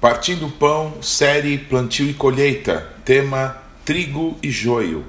[0.00, 5.04] Partindo Pão, série Plantio e Colheita, tema Trigo e Joio.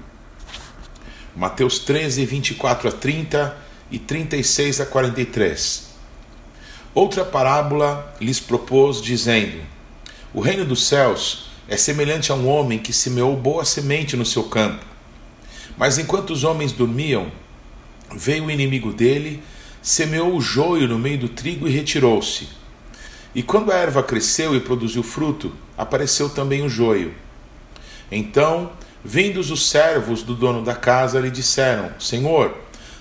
[1.33, 3.57] Mateus 13, 24 a 30
[3.89, 5.91] e 36 a 43.
[6.93, 9.61] Outra parábola lhes propôs, dizendo:
[10.33, 14.43] O reino dos céus é semelhante a um homem que semeou boa semente no seu
[14.43, 14.83] campo.
[15.77, 17.31] Mas enquanto os homens dormiam,
[18.13, 19.41] veio o inimigo dele,
[19.81, 22.59] semeou o joio no meio do trigo e retirou-se.
[23.33, 27.13] E quando a erva cresceu e produziu fruto, apareceu também o joio.
[28.11, 28.71] Então,
[29.03, 32.57] vindos os servos do dono da casa, lhe disseram: Senhor,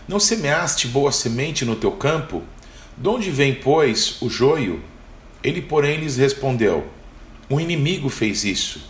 [0.07, 2.43] não semeaste boa semente no teu campo?
[2.97, 4.81] De onde vem, pois, o joio?
[5.43, 6.87] Ele, porém, lhes respondeu:
[7.49, 8.89] Um inimigo fez isso.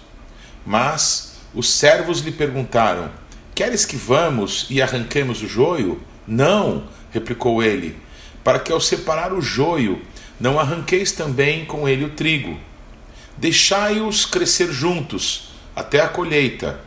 [0.66, 3.10] Mas os servos lhe perguntaram:
[3.54, 6.00] Queres que vamos e arranquemos o joio?
[6.26, 7.96] Não, replicou ele,
[8.44, 10.02] para que ao separar o joio
[10.40, 12.58] não arranqueis também com ele o trigo.
[13.36, 16.80] Deixai-os crescer juntos, até a colheita.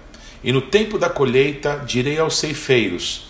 [0.44, 3.28] E no tempo da colheita direi aos ceifeiros: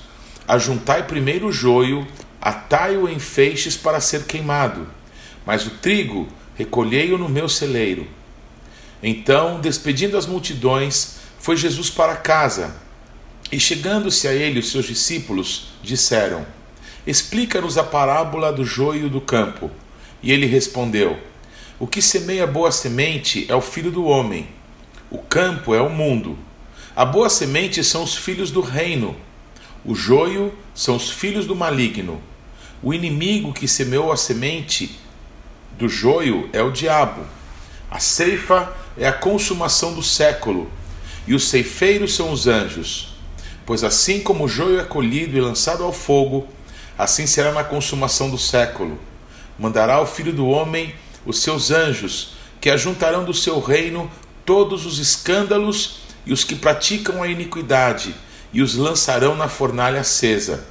[0.48, 2.08] Ajuntai primeiro o joio,
[2.42, 4.88] atai-o em feixes para ser queimado,
[5.45, 8.08] mas o trigo recolhei-o no meu celeiro.
[9.02, 12.76] Então, despedindo as multidões, foi Jesus para casa.
[13.52, 16.45] E chegando-se a ele os seus discípulos, disseram:
[17.05, 19.70] Explica-nos a parábola do joio do campo.
[20.24, 21.20] E ele respondeu:
[21.78, 24.48] O que semeia boa semente é o filho do homem.
[25.12, 26.40] O campo é o mundo.
[26.96, 29.16] A boa semente são os filhos do reino.
[29.86, 32.22] O joio são os filhos do maligno.
[32.82, 34.98] O inimigo que semeou a semente
[35.78, 37.26] do joio é o diabo.
[37.92, 40.72] A ceifa é a consumação do século,
[41.28, 43.16] e os ceifeiros são os anjos.
[43.66, 46.48] Pois assim como o joio é colhido e lançado ao fogo,
[46.98, 49.00] assim será na consumação do século
[49.58, 50.94] mandará ao filho do homem
[51.26, 54.10] os seus anjos, que ajuntarão do seu reino
[54.45, 58.16] todos os escândalos e os que praticam a iniquidade,
[58.52, 60.66] e os lançarão na fornalha acesa.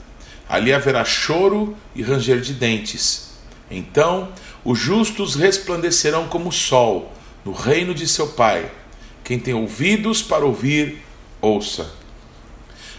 [0.49, 3.33] Ali haverá choro e ranger de dentes.
[3.71, 4.29] Então
[4.65, 7.13] os justos resplandecerão como o sol
[7.45, 8.71] no reino de seu Pai.
[9.25, 11.03] Quem tem ouvidos para ouvir,
[11.41, 11.93] ouça.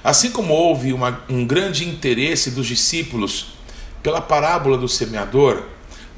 [0.03, 3.53] Assim como houve uma, um grande interesse dos discípulos
[4.01, 5.63] pela parábola do semeador,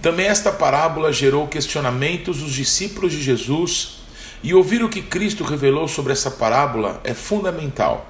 [0.05, 4.01] também esta parábola gerou questionamentos dos discípulos de Jesus,
[4.43, 8.07] e ouvir o que Cristo revelou sobre essa parábola é fundamental.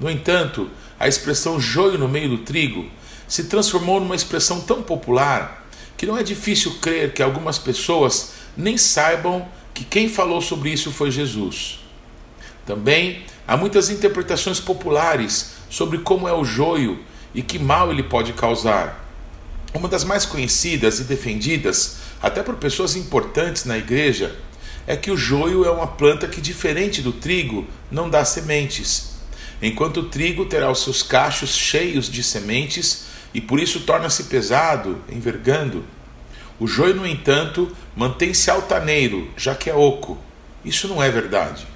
[0.00, 2.86] No entanto, a expressão joio no meio do trigo
[3.28, 5.68] se transformou numa expressão tão popular
[5.98, 10.90] que não é difícil crer que algumas pessoas nem saibam que quem falou sobre isso
[10.90, 11.80] foi Jesus.
[12.64, 17.00] Também há muitas interpretações populares sobre como é o joio
[17.34, 19.11] e que mal ele pode causar.
[19.74, 24.36] Uma das mais conhecidas e defendidas, até por pessoas importantes na igreja,
[24.86, 29.12] é que o joio é uma planta que, diferente do trigo, não dá sementes,
[29.62, 35.00] enquanto o trigo terá os seus cachos cheios de sementes e por isso torna-se pesado,
[35.08, 35.84] envergando.
[36.60, 40.18] O joio, no entanto, mantém-se altaneiro, já que é oco.
[40.64, 41.66] Isso não é verdade.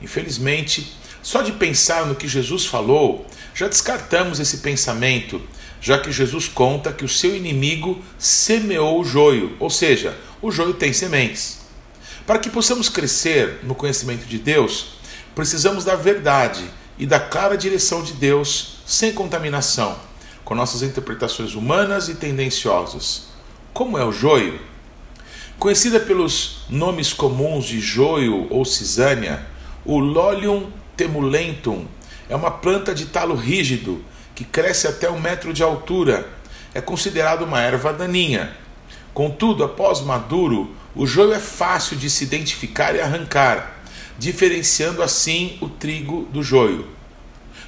[0.00, 5.40] Infelizmente, só de pensar no que Jesus falou, já descartamos esse pensamento
[5.84, 10.72] já que Jesus conta que o seu inimigo semeou o joio, ou seja, o joio
[10.72, 11.58] tem sementes.
[12.26, 14.94] Para que possamos crescer no conhecimento de Deus,
[15.34, 16.64] precisamos da verdade
[16.98, 19.94] e da clara direção de Deus, sem contaminação,
[20.42, 23.24] com nossas interpretações humanas e tendenciosas.
[23.74, 24.58] Como é o joio?
[25.58, 29.44] Conhecida pelos nomes comuns de joio ou cisânia,
[29.84, 31.86] o Lolium temulentum
[32.26, 34.02] é uma planta de talo rígido
[34.34, 36.28] que cresce até um metro de altura,
[36.74, 38.56] é considerado uma erva daninha.
[39.12, 43.82] Contudo, após maduro, o joio é fácil de se identificar e arrancar,
[44.18, 46.88] diferenciando assim o trigo do joio.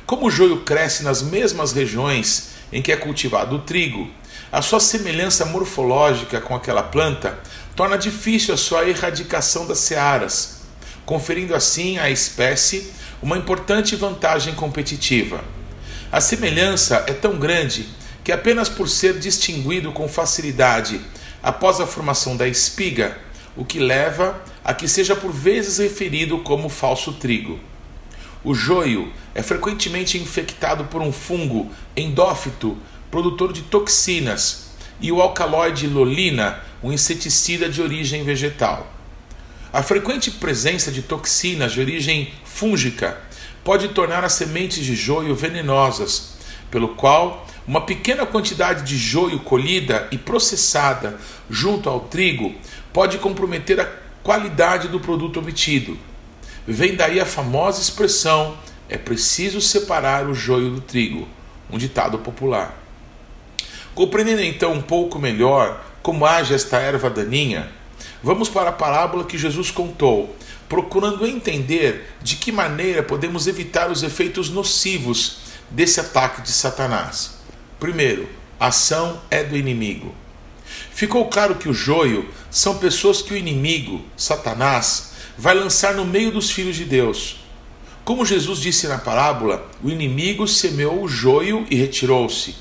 [0.04, 4.10] Como o joio cresce nas mesmas regiões em que é cultivado o trigo,
[4.50, 7.38] a sua semelhança morfológica com aquela planta
[7.74, 10.62] torna difícil a sua erradicação das searas,
[11.04, 12.92] conferindo assim à espécie
[13.22, 15.55] uma importante vantagem competitiva.
[16.10, 17.88] A semelhança é tão grande
[18.22, 21.00] que apenas por ser distinguido com facilidade
[21.42, 23.18] após a formação da espiga,
[23.56, 27.58] o que leva a que seja por vezes referido como falso trigo.
[28.44, 32.78] O joio é frequentemente infectado por um fungo endófito
[33.10, 34.70] produtor de toxinas
[35.00, 38.92] e o alcaloide lolina, um inseticida de origem vegetal.
[39.72, 43.20] A frequente presença de toxinas de origem fúngica
[43.66, 46.34] pode tornar as sementes de joio venenosas,
[46.70, 51.18] pelo qual uma pequena quantidade de joio colhida e processada
[51.50, 52.54] junto ao trigo
[52.92, 53.90] pode comprometer a
[54.22, 55.98] qualidade do produto obtido.
[56.64, 58.56] Vem daí a famosa expressão:
[58.88, 61.26] é preciso separar o joio do trigo,
[61.68, 62.72] um ditado popular.
[63.96, 67.68] Compreendendo então um pouco melhor como age esta erva daninha,
[68.26, 70.34] vamos para a parábola que Jesus contou,
[70.68, 75.36] procurando entender de que maneira podemos evitar os efeitos nocivos
[75.70, 77.36] desse ataque de Satanás.
[77.78, 78.28] Primeiro,
[78.58, 80.12] a ação é do inimigo.
[80.90, 86.32] Ficou claro que o joio são pessoas que o inimigo, Satanás, vai lançar no meio
[86.32, 87.36] dos filhos de Deus.
[88.04, 92.56] Como Jesus disse na parábola, o inimigo semeou o joio e retirou-se.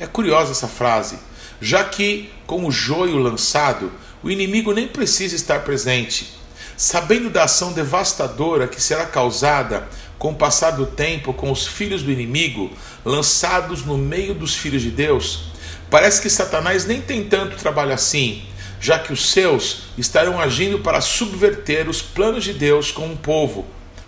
[0.00, 1.20] É curiosa essa frase,
[1.60, 3.92] já que, com o joio lançado,
[4.24, 6.32] o inimigo nem precisa estar presente.
[6.78, 9.86] Sabendo da ação devastadora que será causada
[10.18, 12.72] com o passar do tempo com os filhos do inimigo
[13.04, 15.50] lançados no meio dos filhos de Deus,
[15.90, 18.42] parece que Satanás nem tem tanto trabalho assim,
[18.80, 23.66] já que os seus estarão agindo para subverter os planos de Deus com um povo,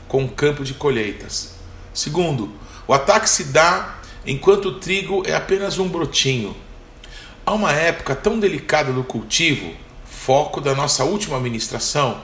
[0.09, 1.57] com um campo de colheitas.
[1.93, 2.51] Segundo,
[2.89, 6.57] o ataque se dá enquanto o trigo é apenas um brotinho.
[7.45, 9.86] Há uma época tão delicada do cultivo,
[10.27, 12.21] foco da nossa última ministração,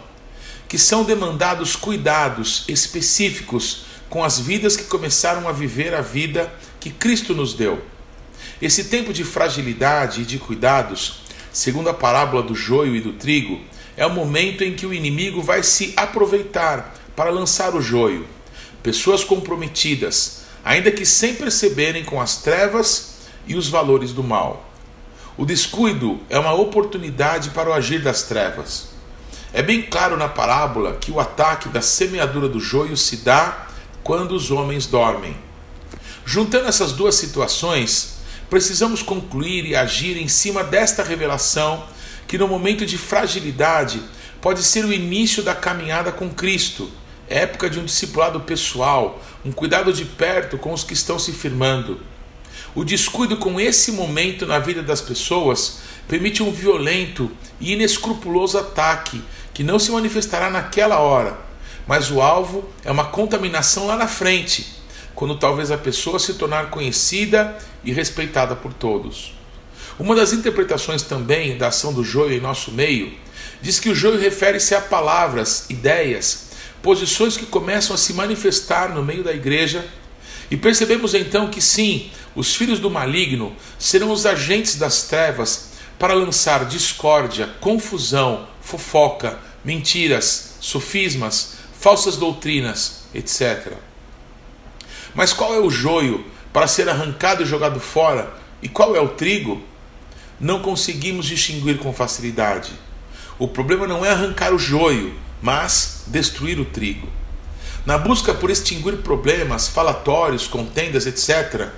[0.68, 6.90] que são demandados cuidados específicos com as vidas que começaram a viver a vida que
[6.90, 7.80] Cristo nos deu.
[8.60, 11.20] Esse tempo de fragilidade e de cuidados,
[11.52, 13.60] segundo a parábola do joio e do trigo,
[13.96, 18.26] é o momento em que o inimigo vai se aproveitar para lançar o joio.
[18.82, 23.14] Pessoas comprometidas, ainda que sem perceberem com as trevas
[23.46, 24.71] e os valores do mal.
[25.36, 28.88] O descuido é uma oportunidade para o agir das trevas.
[29.52, 33.66] É bem claro na parábola que o ataque da semeadura do joio se dá
[34.02, 35.36] quando os homens dormem.
[36.24, 38.16] Juntando essas duas situações,
[38.50, 41.84] precisamos concluir e agir em cima desta revelação
[42.28, 44.02] que no momento de fragilidade
[44.40, 46.90] pode ser o início da caminhada com Cristo,
[47.28, 52.00] época de um discipulado pessoal, um cuidado de perto com os que estão se firmando.
[52.74, 57.30] O descuido com esse momento na vida das pessoas permite um violento
[57.60, 59.22] e inescrupuloso ataque
[59.52, 61.38] que não se manifestará naquela hora,
[61.86, 64.74] mas o alvo é uma contaminação lá na frente,
[65.14, 69.34] quando talvez a pessoa se tornar conhecida e respeitada por todos.
[69.98, 73.12] Uma das interpretações também da ação do joio em nosso meio
[73.60, 76.48] diz que o joio refere-se a palavras, ideias,
[76.82, 79.84] posições que começam a se manifestar no meio da igreja
[80.52, 86.12] e percebemos então que sim, os filhos do maligno serão os agentes das trevas para
[86.12, 93.72] lançar discórdia, confusão, fofoca, mentiras, sofismas, falsas doutrinas, etc.
[95.14, 96.22] Mas qual é o joio
[96.52, 98.34] para ser arrancado e jogado fora?
[98.60, 99.62] E qual é o trigo?
[100.38, 102.72] Não conseguimos distinguir com facilidade.
[103.38, 107.21] O problema não é arrancar o joio, mas destruir o trigo.
[107.84, 111.68] Na busca por extinguir problemas, falatórios, contendas, etc.,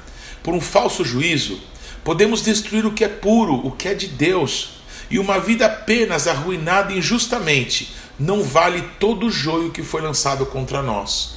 [0.43, 1.59] por um falso juízo,
[2.05, 4.75] podemos destruir o que é puro, o que é de Deus,
[5.11, 10.83] e uma vida apenas arruinada injustamente não vale todo o joio que foi lançado contra
[10.83, 11.35] nós.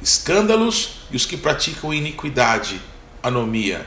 [0.00, 2.80] Escândalos e os que praticam iniquidade,
[3.22, 3.86] anomia.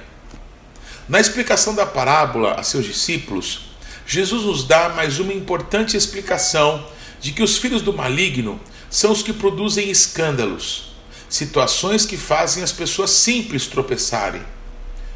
[1.08, 3.70] Na explicação da parábola a seus discípulos,
[4.06, 6.86] Jesus nos dá mais uma importante explicação
[7.22, 10.94] de que os filhos do maligno são os que produzem escândalos,
[11.30, 14.42] situações que fazem as pessoas simples tropeçarem.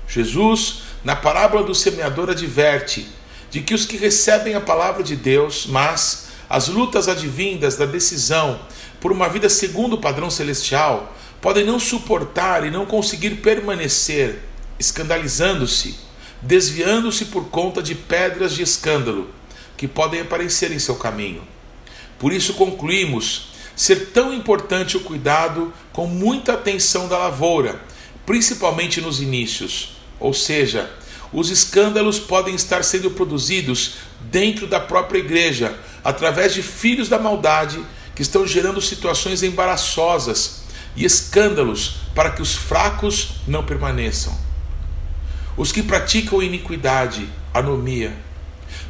[0.07, 3.07] Jesus, na parábola do semeador, adverte
[3.49, 8.59] de que os que recebem a palavra de Deus, mas as lutas advindas da decisão
[8.99, 14.39] por uma vida segundo o padrão celestial, podem não suportar e não conseguir permanecer,
[14.79, 15.95] escandalizando-se,
[16.41, 19.29] desviando-se por conta de pedras de escândalo
[19.75, 21.43] que podem aparecer em seu caminho.
[22.17, 27.81] Por isso concluímos ser tão importante o cuidado com muita atenção da lavoura,
[28.25, 29.97] principalmente nos inícios.
[30.19, 30.91] Ou seja,
[31.31, 37.83] os escândalos podem estar sendo produzidos dentro da própria igreja, através de filhos da maldade
[38.15, 40.63] que estão gerando situações embaraçosas
[40.95, 44.37] e escândalos para que os fracos não permaneçam.
[45.57, 48.15] Os que praticam iniquidade, anomia,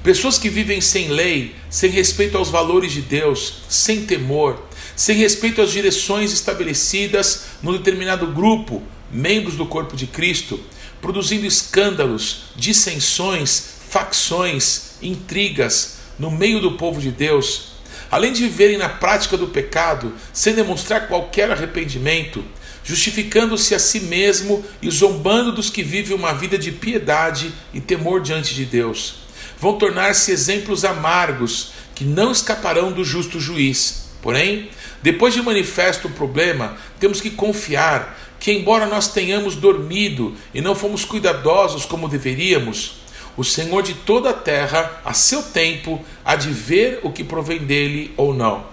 [0.03, 4.61] Pessoas que vivem sem lei, sem respeito aos valores de Deus, sem temor,
[4.95, 10.59] sem respeito às direções estabelecidas no determinado grupo, membros do corpo de Cristo,
[11.01, 17.73] produzindo escândalos, dissensões, facções, intrigas no meio do povo de Deus,
[18.09, 22.43] além de viverem na prática do pecado, sem demonstrar qualquer arrependimento,
[22.83, 28.21] justificando-se a si mesmo e zombando dos que vivem uma vida de piedade e temor
[28.21, 29.23] diante de Deus
[29.63, 34.09] vão tornar-se exemplos amargos que não escaparão do justo juiz.
[34.21, 34.69] Porém,
[35.03, 40.73] depois de manifesto o problema, temos que confiar que, embora nós tenhamos dormido e não
[40.73, 43.03] fomos cuidadosos como deveríamos,
[43.35, 47.59] o Senhor de toda a terra, a seu tempo, há de ver o que provém
[47.59, 48.65] dele ou não.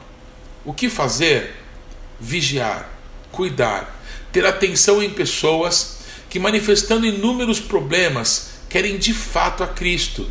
[0.64, 1.56] O que fazer?
[2.20, 2.88] Vigiar,
[3.32, 10.30] cuidar, ter atenção em pessoas que, manifestando inúmeros problemas, querem de fato a Cristo.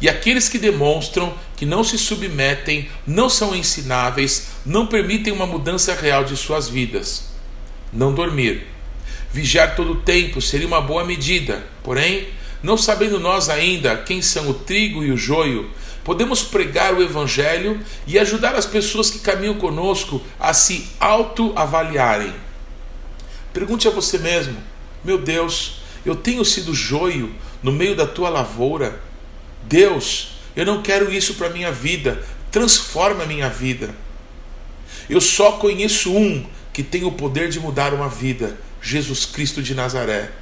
[0.00, 5.94] E aqueles que demonstram que não se submetem, não são ensináveis, não permitem uma mudança
[5.94, 7.30] real de suas vidas.
[7.92, 8.66] Não dormir.
[9.32, 12.28] Vigiar todo o tempo seria uma boa medida, porém,
[12.62, 15.70] não sabendo nós ainda quem são o trigo e o joio,
[16.02, 22.32] podemos pregar o Evangelho e ajudar as pessoas que caminham conosco a se autoavaliarem.
[23.52, 24.56] Pergunte a você mesmo:
[25.04, 29.00] meu Deus, eu tenho sido joio no meio da tua lavoura?
[29.70, 33.94] Deus, eu não quero isso para a minha vida, transforma a minha vida.
[35.08, 39.72] Eu só conheço um que tem o poder de mudar uma vida: Jesus Cristo de
[39.72, 40.32] Nazaré.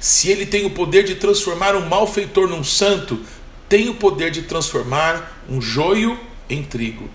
[0.00, 3.20] Se ele tem o poder de transformar um malfeitor num santo,
[3.68, 7.10] tem o poder de transformar um joio em trigo.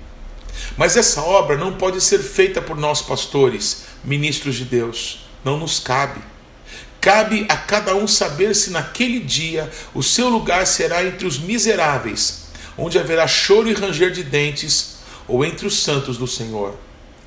[0.77, 5.25] Mas essa obra não pode ser feita por nós pastores, ministros de Deus.
[5.43, 6.21] Não nos cabe.
[7.01, 12.43] Cabe a cada um saber se naquele dia o seu lugar será entre os miseráveis,
[12.77, 16.77] onde haverá choro e ranger de dentes, ou entre os santos do Senhor.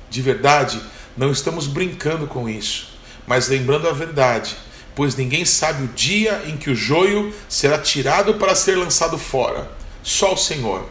[0.09, 0.81] De verdade,
[1.15, 2.87] não estamos brincando com isso,
[3.27, 4.55] mas lembrando a verdade
[4.95, 9.69] pois ninguém sabe o dia em que o joio será tirado para ser lançado fora.
[10.01, 10.89] Só o Senhor.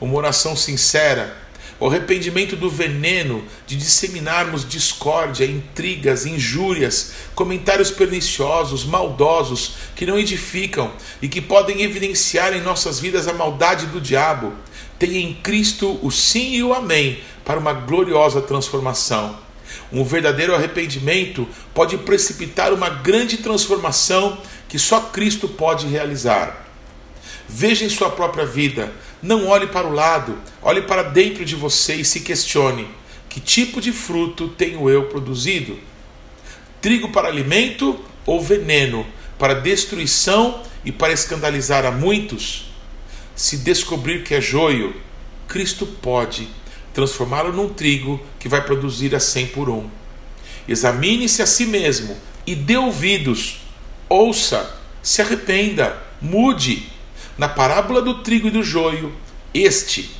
[0.00, 1.36] Uma oração sincera,
[1.82, 10.92] o arrependimento do veneno de disseminarmos discórdia, intrigas, injúrias, comentários perniciosos, maldosos, que não edificam
[11.20, 14.52] e que podem evidenciar em nossas vidas a maldade do diabo.
[14.96, 19.36] Tem em Cristo o sim e o amém para uma gloriosa transformação.
[19.90, 26.64] Um verdadeiro arrependimento pode precipitar uma grande transformação que só Cristo pode realizar.
[27.48, 31.94] Veja em sua própria vida, não olhe para o lado, olhe para dentro de você
[31.94, 32.88] e se questione:
[33.28, 35.78] que tipo de fruto tenho eu produzido?
[36.80, 39.06] Trigo para alimento ou veneno
[39.38, 42.72] para destruição e para escandalizar a muitos?
[43.34, 44.94] Se descobrir que é joio,
[45.48, 46.48] Cristo pode
[46.92, 49.88] transformá-lo num trigo que vai produzir a cem por um.
[50.68, 53.60] Examine-se a si mesmo e dê ouvidos,
[54.08, 56.91] ouça, se arrependa, mude.
[57.36, 59.12] Na parábola do trigo e do joio,
[59.54, 60.10] este,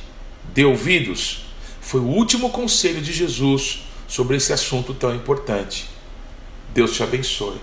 [0.53, 1.45] dê ouvidos,
[1.81, 5.89] foi o último conselho de Jesus sobre esse assunto tão importante.
[6.73, 7.57] Deus te abençoe.